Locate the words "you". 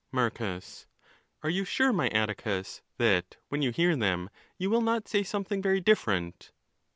1.51-1.63, 3.61-3.69, 4.57-4.71